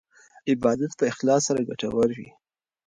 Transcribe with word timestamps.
عبادت 0.51 0.91
په 0.99 1.03
اخلاص 1.11 1.41
سره 1.47 1.65
ګټور 1.69 2.09
وي. 2.17 2.29